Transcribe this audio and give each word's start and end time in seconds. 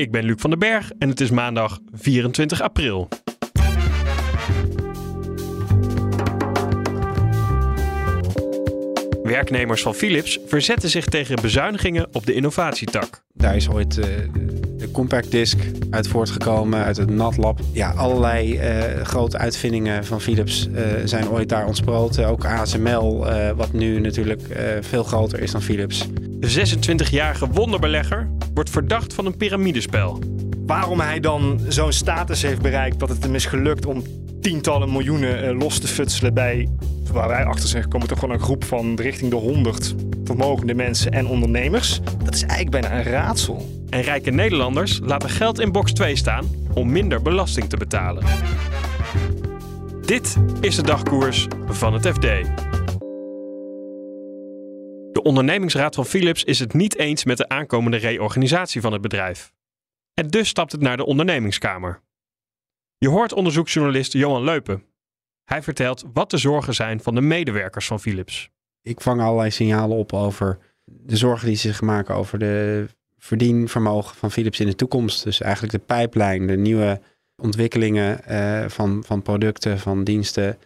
Ik 0.00 0.10
ben 0.10 0.24
Luc 0.24 0.34
van 0.38 0.50
den 0.50 0.58
Berg 0.58 0.92
en 0.98 1.08
het 1.08 1.20
is 1.20 1.30
maandag 1.30 1.78
24 1.92 2.60
april. 2.60 3.08
Werknemers 9.22 9.82
van 9.82 9.94
Philips 9.94 10.38
verzetten 10.46 10.88
zich 10.88 11.04
tegen 11.04 11.36
bezuinigingen 11.42 12.08
op 12.12 12.26
de 12.26 12.32
innovatietak. 12.32 13.22
Daar 13.34 13.56
is 13.56 13.68
ooit 13.68 13.96
uh, 13.96 14.04
de 14.76 14.90
compact 14.92 15.30
disc 15.30 15.58
uit 15.90 16.08
voortgekomen, 16.08 16.84
uit 16.84 16.96
het 16.96 17.10
NatLab. 17.10 17.60
Ja, 17.72 17.90
allerlei 17.90 18.54
uh, 18.54 19.04
grote 19.04 19.38
uitvindingen 19.38 20.04
van 20.04 20.20
Philips 20.20 20.68
uh, 20.68 20.82
zijn 21.04 21.28
ooit 21.28 21.48
daar 21.48 21.66
ontsproten. 21.66 22.26
Ook 22.26 22.44
ASML, 22.44 23.26
wat 23.56 23.72
nu 23.72 24.00
natuurlijk 24.00 24.42
veel 24.80 25.04
groter 25.04 25.40
is 25.40 25.50
dan 25.50 25.62
Philips. 25.62 26.06
De 26.20 26.66
26-jarige 26.66 27.48
wonderbelegger 27.50 28.28
wordt 28.54 28.70
verdacht 28.70 29.14
van 29.14 29.26
een 29.26 29.36
piramidespel. 29.36 30.18
Waarom 30.66 31.00
hij 31.00 31.20
dan 31.20 31.60
zo'n 31.68 31.92
status 31.92 32.42
heeft 32.42 32.62
bereikt 32.62 32.98
dat 32.98 33.08
het 33.08 33.22
hem 33.22 33.34
is 33.34 33.46
gelukt 33.46 33.86
om 33.86 34.02
tientallen 34.40 34.92
miljoenen 34.92 35.56
los 35.56 35.78
te 35.78 35.86
futselen 35.86 36.34
bij 36.34 36.68
waar 37.12 37.28
wij 37.28 37.44
achter 37.44 37.68
zijn 37.68 37.82
gekomen, 37.82 38.08
toch 38.08 38.18
gewoon 38.18 38.34
een 38.34 38.42
groep 38.42 38.64
van 38.64 38.94
richting 38.94 39.30
de 39.30 39.36
100 39.36 39.94
vermogende 40.24 40.74
mensen 40.74 41.12
en 41.12 41.26
ondernemers. 41.26 42.00
Dat 42.24 42.34
is 42.34 42.42
eigenlijk 42.42 42.70
bijna 42.70 42.98
een 42.98 43.04
raadsel. 43.04 43.68
En 43.88 44.02
rijke 44.02 44.30
Nederlanders 44.30 45.00
laten 45.02 45.30
geld 45.30 45.60
in 45.60 45.72
box 45.72 45.92
2 45.92 46.16
staan 46.16 46.44
om 46.74 46.92
minder 46.92 47.22
belasting 47.22 47.68
te 47.68 47.76
betalen. 47.76 48.24
Dit 50.06 50.36
is 50.60 50.76
de 50.76 50.82
dagkoers 50.82 51.46
van 51.68 51.92
het 51.92 52.06
FD. 52.06 52.26
De 55.20 55.26
ondernemingsraad 55.26 55.94
van 55.94 56.06
Philips 56.06 56.44
is 56.44 56.58
het 56.58 56.72
niet 56.72 56.96
eens 56.96 57.24
met 57.24 57.36
de 57.36 57.48
aankomende 57.48 57.96
reorganisatie 57.96 58.80
van 58.80 58.92
het 58.92 59.00
bedrijf. 59.00 59.52
En 60.14 60.28
dus 60.28 60.48
stapt 60.48 60.72
het 60.72 60.80
naar 60.80 60.96
de 60.96 61.06
ondernemingskamer. 61.06 62.00
Je 62.98 63.08
hoort 63.08 63.32
onderzoeksjournalist 63.32 64.12
Johan 64.12 64.44
Leupen 64.44 64.84
hij 65.44 65.62
vertelt 65.62 66.04
wat 66.12 66.30
de 66.30 66.36
zorgen 66.36 66.74
zijn 66.74 67.00
van 67.00 67.14
de 67.14 67.20
medewerkers 67.20 67.86
van 67.86 68.00
Philips. 68.00 68.50
Ik 68.82 69.00
vang 69.00 69.20
allerlei 69.20 69.50
signalen 69.50 69.96
op 69.96 70.12
over 70.12 70.58
de 70.84 71.16
zorgen 71.16 71.46
die 71.46 71.56
ze 71.56 71.68
zich 71.68 71.80
maken 71.80 72.14
over 72.14 72.38
de 72.38 72.86
verdienvermogen 73.18 74.16
van 74.16 74.30
Philips 74.30 74.60
in 74.60 74.66
de 74.66 74.74
toekomst. 74.74 75.24
Dus 75.24 75.40
eigenlijk 75.40 75.72
de 75.72 75.78
pijplijn, 75.78 76.46
de 76.46 76.56
nieuwe 76.56 77.00
ontwikkelingen 77.36 78.20
uh, 78.28 78.68
van, 78.68 79.02
van 79.06 79.22
producten, 79.22 79.78
van 79.78 80.04
diensten, 80.04 80.58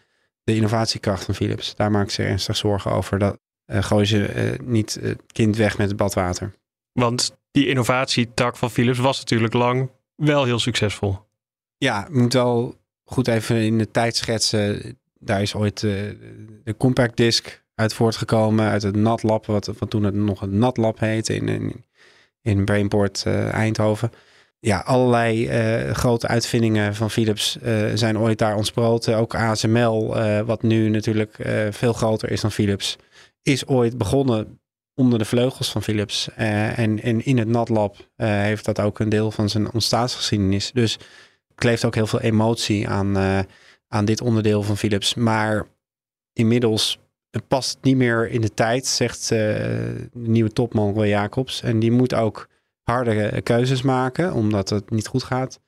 de 0.42 0.54
innovatiekracht 0.54 1.24
van 1.24 1.34
Philips. 1.34 1.74
Daar 1.74 1.90
maak 1.90 2.04
ik 2.04 2.10
ze 2.10 2.22
ernstig 2.22 2.56
zorgen 2.56 2.90
over. 2.90 3.18
Dat 3.18 3.38
uh, 3.66 3.82
gooien 3.82 4.06
ze 4.06 4.34
uh, 4.34 4.66
niet 4.66 4.98
het 5.00 5.22
kind 5.32 5.56
weg 5.56 5.78
met 5.78 5.88
het 5.88 5.96
badwater. 5.96 6.52
Want 6.92 7.36
die 7.50 7.68
innovatietak 7.68 8.56
van 8.56 8.70
Philips 8.70 8.98
was 8.98 9.18
natuurlijk 9.18 9.54
lang 9.54 9.90
wel 10.14 10.44
heel 10.44 10.58
succesvol. 10.58 11.18
Ja, 11.76 12.06
moet 12.10 12.32
wel 12.32 12.74
goed 13.04 13.28
even 13.28 13.56
in 13.56 13.78
de 13.78 13.90
tijd 13.90 14.16
schetsen. 14.16 14.98
Daar 15.18 15.42
is 15.42 15.54
ooit 15.54 15.80
de 15.80 16.74
compact 16.78 17.16
disc 17.16 17.62
uit 17.74 17.94
voortgekomen. 17.94 18.68
Uit 18.68 18.82
het 18.82 18.96
NatLab, 18.96 19.46
wat, 19.46 19.66
wat 19.78 19.90
toen 19.90 20.02
het 20.04 20.14
nog 20.14 20.42
een 20.42 20.58
NatLab 20.58 20.98
heette 20.98 21.34
in, 21.34 21.48
in, 21.48 21.84
in 22.42 22.64
Brainport 22.64 23.24
uh, 23.26 23.52
Eindhoven. 23.52 24.12
Ja, 24.60 24.78
allerlei 24.78 25.48
uh, 25.86 25.90
grote 25.94 26.26
uitvindingen 26.28 26.94
van 26.94 27.10
Philips 27.10 27.58
zijn 27.94 28.18
ooit 28.18 28.38
daar 28.38 28.56
ontsproten. 28.56 29.16
Ook 29.16 29.34
ASML, 29.34 30.16
wat 30.44 30.62
nu 30.62 30.88
natuurlijk 30.88 31.36
veel 31.70 31.92
groter 31.92 32.30
is 32.30 32.40
dan 32.40 32.52
Philips, 32.52 32.96
is 33.44 33.66
ooit 33.66 33.98
begonnen 33.98 34.58
onder 34.94 35.18
de 35.18 35.24
vleugels 35.24 35.70
van 35.70 35.82
Philips. 35.82 36.28
en, 36.34 37.02
en 37.02 37.24
in 37.24 37.38
het 37.38 37.48
NatLab 37.48 37.96
heeft 38.16 38.64
dat 38.64 38.80
ook 38.80 38.98
een 38.98 39.08
deel 39.08 39.30
van 39.30 39.48
zijn 39.48 39.72
ontstaansgeschiedenis. 39.72 40.70
Dus 40.72 40.98
kleeft 41.54 41.84
ook 41.84 41.94
heel 41.94 42.06
veel 42.06 42.20
emotie 42.20 42.88
aan, 42.88 43.16
uh, 43.16 43.38
aan 43.88 44.04
dit 44.04 44.20
onderdeel 44.20 44.62
van 44.62 44.76
Philips. 44.76 45.14
Maar 45.14 45.66
inmiddels 46.32 46.98
past 47.48 47.74
het 47.74 47.84
niet 47.84 47.96
meer 47.96 48.28
in 48.28 48.40
de 48.40 48.54
tijd, 48.54 48.86
zegt 48.86 49.22
uh, 49.22 49.28
de 49.28 50.08
nieuwe 50.12 50.52
topman 50.52 50.94
Roy 50.94 51.06
Jacobs. 51.06 51.62
En 51.62 51.78
die 51.78 51.92
moet 51.92 52.14
ook 52.14 52.48
harde 52.82 53.42
keuzes 53.42 53.82
maken, 53.82 54.32
omdat 54.32 54.68
het 54.68 54.90
niet 54.90 55.06
goed 55.06 55.22
gaat. 55.22 55.60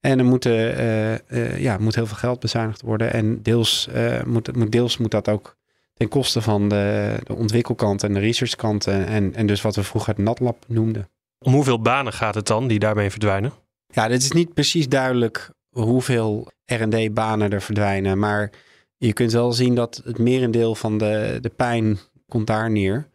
En 0.00 0.18
er 0.18 0.24
moet, 0.24 0.46
uh, 0.46 1.58
ja, 1.58 1.78
moet 1.78 1.94
heel 1.94 2.06
veel 2.06 2.16
geld 2.16 2.40
bezuinigd 2.40 2.82
worden. 2.82 3.12
En 3.12 3.42
deels, 3.42 3.88
moet, 4.26 4.56
moet, 4.56 4.72
deels 4.72 4.98
moet 4.98 5.10
dat 5.10 5.28
ook 5.28 5.56
ten 5.98 6.08
koste 6.08 6.42
van 6.42 6.68
de, 6.68 7.16
de 7.24 7.34
ontwikkelkant 7.34 8.02
en 8.02 8.14
de 8.14 8.20
researchkant. 8.20 8.86
En, 8.86 9.34
en 9.34 9.46
dus 9.46 9.62
wat 9.62 9.76
we 9.76 9.82
vroeger 9.82 10.14
het 10.14 10.24
NatLab 10.24 10.64
noemden. 10.66 11.08
Om 11.38 11.52
hoeveel 11.52 11.80
banen 11.80 12.12
gaat 12.12 12.34
het 12.34 12.46
dan 12.46 12.66
die 12.66 12.78
daarmee 12.78 13.10
verdwijnen? 13.10 13.52
Ja, 13.86 14.08
het 14.08 14.22
is 14.22 14.32
niet 14.32 14.54
precies 14.54 14.88
duidelijk 14.88 15.50
hoeveel 15.68 16.48
R&D-banen 16.64 17.50
er 17.52 17.62
verdwijnen. 17.62 18.18
Maar 18.18 18.52
je 18.96 19.12
kunt 19.12 19.32
wel 19.32 19.52
zien 19.52 19.74
dat 19.74 20.00
het 20.04 20.18
merendeel 20.18 20.74
van 20.74 20.98
de, 20.98 21.38
de 21.40 21.48
pijn 21.48 21.98
komt 22.28 22.46
daar 22.46 22.70
neer. 22.70 23.08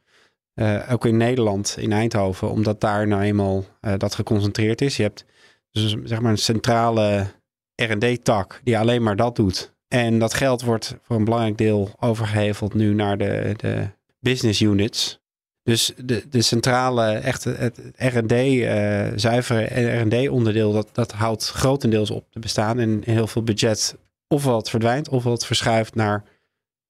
Uh, 0.55 0.91
ook 0.91 1.05
in 1.05 1.17
Nederland, 1.17 1.75
in 1.79 1.91
Eindhoven, 1.91 2.49
omdat 2.49 2.81
daar 2.81 3.07
nou 3.07 3.21
eenmaal 3.21 3.65
uh, 3.81 3.93
dat 3.97 4.15
geconcentreerd 4.15 4.81
is. 4.81 4.97
Je 4.97 5.03
hebt 5.03 5.25
dus 5.71 5.95
zeg 6.03 6.21
maar 6.21 6.31
een 6.31 6.37
centrale 6.37 7.25
R&D-tak 7.75 8.61
die 8.63 8.77
alleen 8.77 9.03
maar 9.03 9.15
dat 9.15 9.35
doet. 9.35 9.73
En 9.93 10.19
dat 10.19 10.33
geld 10.33 10.61
wordt 10.61 10.95
voor 11.01 11.15
een 11.15 11.23
belangrijk 11.23 11.57
deel 11.57 11.89
overgeheveld 11.99 12.73
nu 12.73 12.93
naar 12.93 13.17
de, 13.17 13.53
de 13.57 13.87
business 14.19 14.61
units. 14.61 15.19
Dus 15.63 15.93
de, 15.97 16.29
de 16.29 16.41
centrale, 16.41 17.11
echt 17.11 17.43
het 17.43 17.81
R&D, 17.95 18.31
uh, 18.31 19.07
zuivere 19.15 19.99
R&D-onderdeel, 20.01 20.71
dat, 20.71 20.89
dat 20.91 21.11
houdt 21.11 21.49
grotendeels 21.49 22.11
op 22.11 22.25
te 22.31 22.39
bestaan. 22.39 22.79
En 22.79 23.01
heel 23.05 23.27
veel 23.27 23.43
budget 23.43 23.97
ofwel 24.27 24.57
het 24.57 24.69
verdwijnt, 24.69 25.09
ofwel 25.09 25.33
het 25.33 25.45
verschuift 25.45 25.95
naar, 25.95 26.23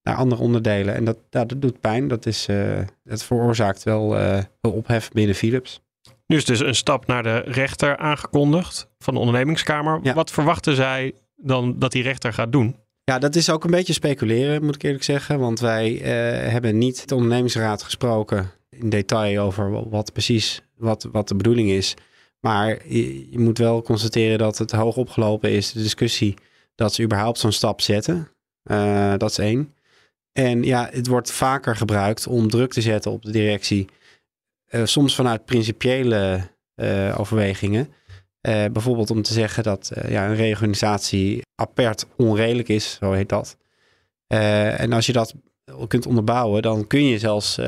naar 0.03 0.16
andere 0.16 0.41
onderdelen. 0.41 0.96
En 0.96 1.03
dat, 1.03 1.18
ja, 1.30 1.46
dat 1.46 1.62
doet 1.62 1.80
pijn. 1.80 2.08
Dat, 2.08 2.25
is, 2.25 2.47
uh, 2.47 2.80
dat 3.03 3.24
veroorzaakt 3.24 3.84
wel, 3.84 4.20
uh, 4.20 4.40
ophef 4.62 5.12
binnen 5.12 5.35
Philips. 5.35 5.81
Nu 6.28 6.38
is 6.38 6.46
dus 6.46 6.59
een 6.59 6.75
stap 6.75 7.08
naar 7.08 7.24
de 7.24 7.38
rechter 7.38 7.97
aangekondigd 7.97 8.90
van 8.97 9.14
de 9.14 9.20
ondernemingskamer. 9.20 10.00
Ja. 10.03 10.14
Wat 10.14 10.31
verwachten 10.31 10.75
zij 10.75 11.14
dan 11.35 11.80
dat 11.80 11.91
die 11.91 12.03
rechter 12.03 12.34
gaat 12.34 12.52
doen? 12.52 12.81
Ja, 13.03 13.19
dat 13.19 13.36
is 13.36 13.50
ook 13.50 13.64
een 13.64 13.72
beetje 13.72 13.94
speculeren, 13.94 14.66
moet 14.66 14.75
ik 14.75 14.84
eerlijk 14.84 15.03
zeggen. 15.03 15.40
Want 15.40 15.59
wij 15.59 15.91
hebben 16.50 16.78
niet 16.78 17.08
de 17.08 17.16
ondernemingsraad 17.16 17.84
gesproken 17.84 18.52
in 18.69 18.90
detail 18.90 19.44
over 19.44 19.90
wat 19.90 20.14
precies 20.14 20.62
wat, 20.78 21.08
wat 21.12 21.28
de 21.28 21.36
bedoeling 21.36 21.69
is. 21.69 21.96
Maar 22.40 22.88
je, 22.88 23.40
moet 23.40 23.58
wel 23.58 23.81
constateren 23.81 24.38
dat 24.38 24.58
het 24.58 24.72
hoog 24.72 24.97
opgelopen 24.97 25.52
is, 25.52 25.72
de 25.72 25.81
discussie, 25.81 26.34
dat 26.75 26.94
ze 26.94 27.03
überhaupt 27.03 27.40
zo'n 27.40 27.52
stap 27.52 27.81
zetten. 27.81 28.30
Uh, 28.72 29.14
dat 29.18 29.30
is 29.30 29.38
één. 29.38 29.74
En 30.31 30.64
ja, 30.64 30.90
het 30.91 31.08
wordt 31.08 31.31
vaker 31.31 31.75
gebruikt 31.75 32.28
om 32.28 32.50
druk 32.50 32.74
te 32.74 32.81
zetten 32.81 33.12
op 33.12 33.25
de 33.25 33.31
directie. 33.31 33.88
Uh, 34.70 34.85
soms 34.85 35.16
vanuit 35.16 35.46
principiële 35.46 36.52
overwegingen. 37.18 37.94
Bijvoorbeeld 38.72 39.12
om 39.12 39.22
te 39.22 39.34
zeggen 39.34 39.64
dat 39.64 39.91
ja, 40.08 40.28
een 40.28 40.35
reorganisatie 40.35 41.41
apert 41.56 42.06
onredelijk 42.17 42.70
is, 42.70 42.97
zo 43.00 43.12
heet 43.12 43.29
dat. 43.29 43.58
en 44.28 44.94
als 44.94 45.06
je 45.06 45.14
dat 45.14 45.34
kunt 45.88 46.06
onderbouwen, 46.06 46.62
dan 46.62 46.88
kun 46.88 47.06
je 47.06 47.20
zelfs 47.20 47.59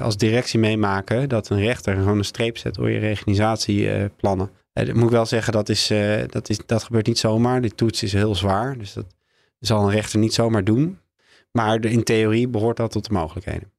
als 0.00 0.16
directie 0.16 0.58
meemaken 0.58 1.28
dat 1.28 1.48
een 1.48 1.60
rechter 1.60 1.94
gewoon 1.94 2.18
een 2.18 2.24
streep 2.24 2.56
zet 2.58 2.74
door 2.74 2.90
je 2.90 2.98
reorganisatieplannen. 2.98 4.50
Ik 4.72 4.94
moet 4.94 5.10
wel 5.10 5.26
zeggen, 5.26 5.52
dat, 5.52 5.68
is, 5.68 5.92
dat, 6.26 6.48
is, 6.48 6.58
dat 6.66 6.82
gebeurt 6.82 7.06
niet 7.06 7.18
zomaar. 7.18 7.60
Die 7.60 7.74
toets 7.74 8.02
is 8.02 8.12
heel 8.12 8.34
zwaar, 8.34 8.78
dus 8.78 8.92
dat 8.92 9.06
zal 9.58 9.84
een 9.84 9.90
rechter 9.90 10.18
niet 10.18 10.34
zomaar 10.34 10.64
doen. 10.64 10.98
Maar 11.52 11.84
in 11.84 12.02
theorie 12.02 12.48
behoort 12.48 12.76
dat 12.76 12.90
tot 12.90 13.06
de 13.06 13.12
mogelijkheden. 13.12 13.72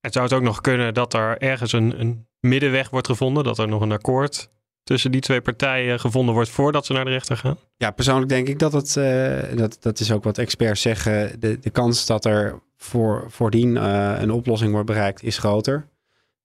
Het 0.00 0.12
zou 0.12 0.24
het 0.24 0.34
ook 0.34 0.42
nog 0.42 0.60
kunnen 0.60 0.94
dat 0.94 1.14
er 1.14 1.38
ergens 1.38 1.72
een, 1.72 2.00
een 2.00 2.26
middenweg 2.40 2.90
wordt 2.90 3.06
gevonden, 3.06 3.44
dat 3.44 3.58
er 3.58 3.68
nog 3.68 3.80
een 3.82 3.92
akkoord 3.92 4.50
tussen 4.82 5.10
die 5.10 5.20
twee 5.20 5.40
partijen 5.40 6.00
gevonden 6.00 6.34
wordt 6.34 6.50
voordat 6.50 6.86
ze 6.86 6.92
naar 6.92 7.04
de 7.04 7.10
rechter 7.10 7.36
gaan? 7.36 7.58
Ja, 7.76 7.90
persoonlijk 7.90 8.28
denk 8.28 8.48
ik 8.48 8.58
dat 8.58 8.72
het, 8.72 8.96
uh, 8.96 9.38
dat, 9.54 9.76
dat 9.80 10.00
is 10.00 10.12
ook 10.12 10.24
wat 10.24 10.38
experts 10.38 10.80
zeggen, 10.80 11.40
de, 11.40 11.58
de 11.58 11.70
kans 11.70 12.06
dat 12.06 12.24
er 12.24 12.60
voor, 12.76 13.24
voordien 13.28 13.76
uh, 13.76 14.14
een 14.18 14.30
oplossing 14.30 14.72
wordt 14.72 14.86
bereikt 14.86 15.22
is 15.22 15.38
groter. 15.38 15.88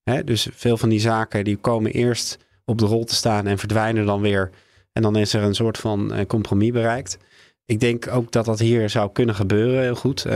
Hè? 0.02 0.24
Dus 0.24 0.48
veel 0.52 0.76
van 0.76 0.88
die 0.88 1.00
zaken 1.00 1.44
die 1.44 1.56
komen 1.56 1.92
eerst 1.92 2.38
op 2.64 2.78
de 2.78 2.86
rol 2.86 3.04
te 3.04 3.14
staan 3.14 3.46
en 3.46 3.58
verdwijnen 3.58 4.06
dan 4.06 4.20
weer. 4.20 4.50
En 4.92 5.02
dan 5.02 5.16
is 5.16 5.32
er 5.32 5.42
een 5.42 5.54
soort 5.54 5.78
van 5.78 6.14
uh, 6.14 6.26
compromis 6.26 6.70
bereikt. 6.70 7.18
Ik 7.64 7.80
denk 7.80 8.08
ook 8.08 8.32
dat 8.32 8.44
dat 8.44 8.58
hier 8.58 8.90
zou 8.90 9.12
kunnen 9.12 9.34
gebeuren, 9.34 9.82
heel 9.82 9.94
goed. 9.94 10.26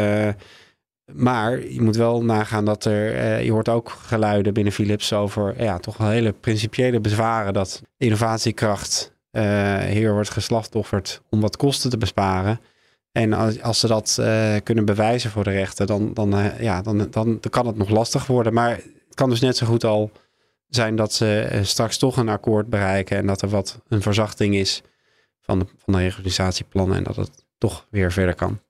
Maar 1.15 1.67
je 1.67 1.83
moet 1.83 1.97
wel 1.97 2.25
nagaan 2.25 2.65
dat 2.65 2.85
er, 2.85 3.15
uh, 3.15 3.45
je 3.45 3.51
hoort 3.53 3.69
ook 3.69 3.89
geluiden 3.89 4.55
binnen 4.55 4.73
Philips 4.73 5.13
over 5.13 5.63
ja, 5.63 5.79
toch 5.79 5.97
wel 5.97 6.09
hele 6.09 6.33
principiële 6.33 7.01
bezwaren 7.01 7.53
dat 7.53 7.83
innovatiekracht 7.97 9.13
hier 9.89 10.13
wordt 10.13 10.31
geslachtofferd 10.31 11.23
om 11.31 11.41
wat 11.41 11.57
kosten 11.57 11.91
te 11.91 11.99
besparen. 11.99 12.61
En 13.13 13.33
als, 13.33 13.63
als 13.63 13.81
ze 13.81 13.87
dat 13.87 14.17
uh, 14.21 14.55
kunnen 14.63 14.85
bewijzen 14.85 15.31
voor 15.31 15.45
de 15.45 15.51
rechter, 15.51 15.87
dan, 15.87 16.15
dan, 16.15 16.53
ja, 16.61 16.83
dan, 16.83 16.99
dan, 16.99 17.11
dan, 17.11 17.51
kan 17.51 17.67
het 17.67 17.77
nog 17.77 17.89
lastig 17.89 18.27
worden. 18.27 18.53
Maar 18.53 18.71
het 18.71 19.15
kan 19.15 19.31
dus 19.31 19.41
net 19.41 19.57
zo 19.57 19.67
goed 19.67 19.85
al 19.85 20.11
zijn 20.69 20.97
dat 20.97 21.13
ze 21.13 21.61
straks 21.63 21.99
toch 21.99 22.17
een 22.17 22.29
akkoord 22.29 22.69
bereiken 22.69 23.17
en 23.17 23.27
dat 23.27 23.43
er 23.43 23.49
wat 23.49 23.81
een 23.89 24.03
verzachting 24.03 24.55
is 24.55 24.83
van 25.41 25.59
de, 25.59 25.67
van 25.77 25.93
de 25.95 25.99
regulatieplannen 25.99 26.97
en 26.97 27.05
dat 27.05 27.17
het 27.17 27.45
toch 27.59 27.87
weer 27.91 28.13
verder 28.13 28.35
kan. 28.35 28.61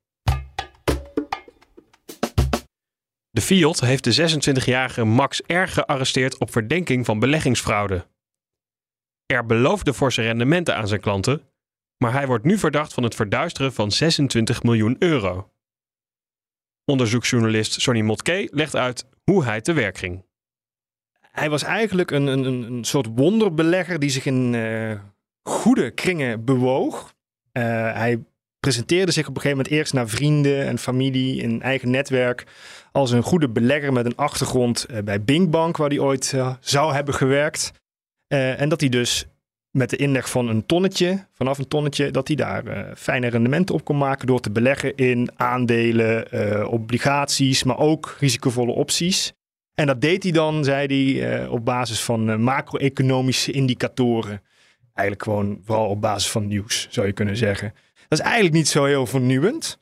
De 3.31 3.41
Fiat 3.41 3.81
heeft 3.81 4.05
de 4.05 4.41
26-jarige 4.63 5.05
Max 5.05 5.43
R. 5.47 5.67
gearresteerd 5.67 6.39
op 6.39 6.53
verdenking 6.53 7.05
van 7.05 7.19
beleggingsfraude. 7.19 8.07
Er 9.27 9.47
beloofde 9.47 9.95
forse 9.95 10.23
rendementen 10.23 10.77
aan 10.77 10.89
zijn 10.89 11.01
klanten, 11.01 11.43
maar 11.97 12.13
hij 12.13 12.27
wordt 12.27 12.45
nu 12.45 12.59
verdacht 12.59 12.93
van 12.93 13.03
het 13.03 13.15
verduisteren 13.15 13.73
van 13.73 13.91
26 13.91 14.63
miljoen 14.63 14.97
euro. 14.99 15.53
Onderzoeksjournalist 16.85 17.81
Sonny 17.81 18.01
Motke 18.01 18.49
legt 18.53 18.77
uit 18.77 19.07
hoe 19.25 19.45
hij 19.45 19.61
te 19.61 19.73
werk 19.73 19.99
ging. 19.99 20.25
Hij 21.21 21.51
was 21.51 21.63
eigenlijk 21.63 22.11
een, 22.11 22.27
een, 22.27 22.45
een 22.45 22.85
soort 22.85 23.07
wonderbelegger 23.15 23.99
die 23.99 24.11
zich 24.11 24.27
in 24.27 24.53
uh, 24.53 25.01
goede 25.43 25.91
kringen 25.91 26.45
bewoog. 26.45 27.15
Uh, 27.53 27.63
hij 27.95 28.25
presenteerde 28.61 29.13
zich 29.13 29.29
op 29.29 29.35
een 29.35 29.41
gegeven 29.41 29.57
moment 29.57 29.77
eerst 29.77 29.93
naar 29.93 30.09
vrienden 30.09 30.67
en 30.67 30.79
familie 30.79 31.43
in 31.43 31.63
eigen 31.63 31.91
netwerk 31.91 32.47
als 32.93 33.11
een 33.11 33.23
goede 33.23 33.49
belegger 33.49 33.93
met 33.93 34.07
een 34.07 34.17
achtergrond 34.17 34.87
uh, 34.91 34.99
bij 34.99 35.23
Bing 35.23 35.51
Bank, 35.51 35.77
waar 35.77 35.89
hij 35.89 35.99
ooit 35.99 36.35
zou 36.61 36.95
hebben 36.95 37.15
gewerkt. 37.15 37.73
en 38.29 38.69
dat 38.69 38.81
hij 38.81 38.89
dus 38.89 39.27
met 39.71 39.91
de 39.91 39.97
inleg 39.97 40.31
van 40.31 40.49
een 40.49 40.67
tonnetje, 40.67 41.27
vanaf 41.33 41.59
een 41.59 41.69
tonnetje, 41.69 42.11
dat 42.11 42.27
hij 42.27 42.37
daar 42.37 42.93
fijne 42.97 43.27
rendementen 43.27 43.75
op 43.75 43.85
kon 43.85 43.99
maken 43.99 44.27
door 44.27 44.41
te 44.41 44.51
beleggen 44.51 44.97
in 44.97 45.31
aandelen, 45.37 46.69
obligaties, 46.69 47.63
maar 47.63 47.79
ook 47.79 48.17
risicovolle 48.19 48.73
opties. 48.73 49.33
En 49.75 49.87
dat 49.87 50.01
deed 50.01 50.23
hij 50.23 50.33
dan, 50.33 50.65
zei 50.65 50.87
hij, 50.87 51.47
op 51.47 51.65
basis 51.65 52.03
van 52.03 52.43
macro-economische 52.43 53.53
indicatoren. 53.53 54.43
Eigenlijk 54.95 55.23
gewoon 55.23 55.61
vooral 55.65 55.89
op 55.89 56.01
basis 56.01 56.31
van 56.31 56.47
nieuws, 56.47 56.87
zou 56.91 57.07
je 57.07 57.13
kunnen 57.13 57.37
zeggen. 57.37 57.75
Dat 58.09 58.19
is 58.19 58.25
eigenlijk 58.25 58.55
niet 58.55 58.69
zo 58.69 58.85
heel 58.85 59.07
vernieuwend. 59.07 59.79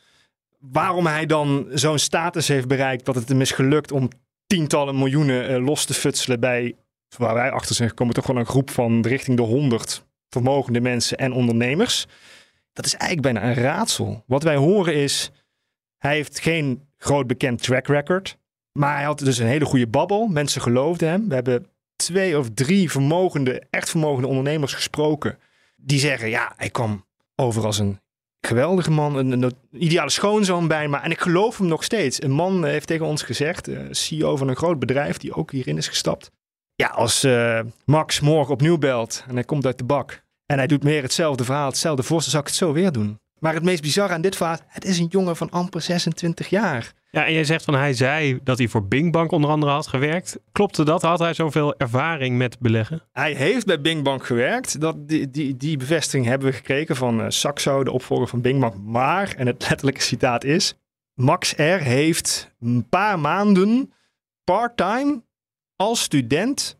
Waarom 0.59 1.07
hij 1.07 1.27
dan 1.27 1.67
zo'n 1.73 1.99
status 1.99 2.49
heeft 2.49 2.69
bereikt 2.69 3.05
dat 3.05 3.15
het 3.15 3.29
hem 3.29 3.41
is 3.41 3.51
gelukt 3.51 3.93
om 3.93 4.09
tientallen 4.47 4.99
miljoenen 4.99 5.61
los 5.61 5.85
te 5.85 5.95
futselen 5.95 6.41
bij 6.41 6.77
waar 7.17 7.35
wij 7.35 7.51
achter 7.51 7.75
zijn 7.75 7.89
gekomen, 7.89 8.15
toch 8.15 8.27
wel 8.27 8.37
een 8.37 8.47
groep 8.47 8.71
van 8.71 9.07
richting 9.07 9.37
de 9.37 9.43
100 9.43 10.07
vermogende 10.29 10.81
mensen 10.81 11.19
en 11.19 11.33
ondernemers. 11.33 12.07
Dat 12.73 12.87
is 12.87 12.95
eigenlijk 12.95 13.33
bijna 13.33 13.49
een 13.49 13.63
raadsel. 13.63 14.25
Wat 14.27 14.43
wij 14.43 14.57
horen 14.57 14.95
is, 14.95 15.31
hij 15.99 16.15
heeft 16.15 16.41
geen 16.41 16.89
groot 16.97 17.27
bekend 17.27 17.63
track 17.63 17.87
record. 17.87 18.39
Maar 18.73 18.95
hij 18.95 19.05
had 19.05 19.19
dus 19.19 19.39
een 19.39 19.47
hele 19.47 19.65
goede 19.65 19.87
babbel. 19.87 20.27
Mensen 20.27 20.63
geloofden 20.63 21.09
hem. 21.09 21.29
We 21.29 21.35
hebben 21.35 21.67
twee 21.97 22.39
of 22.39 22.51
drie 22.55 22.91
vermogende, 22.91 23.63
echt 23.71 23.91
vermogende 23.91 24.29
ondernemers 24.29 24.75
gesproken. 24.75 25.39
Die 25.77 25.99
zeggen, 25.99 26.29
ja, 26.29 26.53
hij 26.57 26.71
kwam 26.71 27.07
over 27.35 27.65
als 27.65 27.79
een 27.79 28.01
geweldige 28.40 28.90
man. 28.90 29.17
Een, 29.17 29.52
ideale 29.73 30.11
schoonzoon 30.11 30.69
bij. 30.69 30.90
En 30.90 31.11
ik 31.11 31.20
geloof 31.20 31.58
hem 31.58 31.67
nog 31.67 31.85
steeds. 31.85 32.23
Een 32.23 32.31
man 32.31 32.64
heeft 32.64 32.87
tegen 32.87 33.06
ons 33.06 33.23
gezegd, 33.23 33.69
CEO 33.90 34.37
van 34.37 34.49
een 34.49 34.56
groot 34.56 34.79
bedrijf 34.79 35.17
die 35.17 35.35
ook 35.35 35.50
hierin 35.50 35.76
is 35.76 35.88
gestapt. 35.88 36.31
Ja, 36.75 36.88
als 36.88 37.25
uh, 37.25 37.61
Max 37.85 38.20
morgen 38.20 38.52
opnieuw 38.52 38.79
belt 38.79 39.25
en 39.29 39.35
hij 39.35 39.44
komt 39.44 39.67
uit 39.67 39.79
de 39.79 39.85
bak 39.85 40.23
en 40.46 40.58
hij 40.58 40.67
doet 40.67 40.82
meer 40.82 41.02
hetzelfde 41.02 41.44
verhaal, 41.44 41.69
hetzelfde 41.69 42.02
voor, 42.02 42.20
dan 42.20 42.31
zou 42.31 42.43
ik 42.43 42.49
het 42.49 42.58
zo 42.58 42.73
weer 42.73 42.93
doen. 42.93 43.19
Maar 43.40 43.55
het 43.55 43.62
meest 43.62 43.82
bizarre 43.82 44.14
aan 44.14 44.20
dit 44.20 44.37
verhaal, 44.37 44.58
het 44.67 44.85
is 44.85 44.99
een 44.99 45.06
jongen 45.06 45.37
van 45.37 45.50
amper 45.50 45.81
26 45.81 46.49
jaar. 46.49 46.93
Ja, 47.11 47.26
en 47.26 47.32
jij 47.32 47.44
zegt 47.44 47.64
van 47.64 47.75
hij 47.75 47.93
zei 47.93 48.38
dat 48.43 48.58
hij 48.58 48.69
voor 48.69 48.87
Bing 48.87 49.12
Bank 49.12 49.31
onder 49.31 49.50
andere 49.50 49.73
had 49.73 49.87
gewerkt. 49.87 50.38
Klopte 50.52 50.85
dat? 50.85 51.02
Had 51.02 51.19
hij 51.19 51.35
zoveel 51.35 51.76
ervaring 51.76 52.37
met 52.37 52.58
beleggen? 52.58 53.02
Hij 53.12 53.32
heeft 53.32 53.67
bij 53.67 53.81
Bing 53.81 54.02
Bank 54.02 54.26
gewerkt. 54.26 54.81
Dat, 54.81 55.08
die, 55.08 55.31
die, 55.31 55.56
die 55.56 55.76
bevestiging 55.76 56.26
hebben 56.26 56.49
we 56.49 56.55
gekregen 56.55 56.96
van 56.96 57.20
uh, 57.20 57.26
Saxo, 57.29 57.85
de 57.85 57.93
opvolger 57.93 58.29
van 58.29 58.40
Bing 58.40 58.61
Bank. 58.61 58.75
Maar, 58.85 59.35
en 59.37 59.46
het 59.46 59.67
letterlijke 59.69 60.00
citaat 60.00 60.44
is, 60.44 60.75
Max 61.14 61.52
R. 61.52 61.62
heeft 61.62 62.55
een 62.61 62.88
paar 62.88 63.19
maanden 63.19 63.93
part-time 64.44 65.23
als 65.76 66.02
student 66.02 66.79